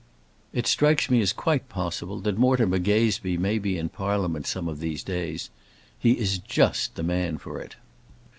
[0.51, 4.79] It strikes me as quite possible that Mortimer Gazebee may be in Parliament some of
[4.79, 5.51] these days.
[5.99, 7.75] He is just the man for it.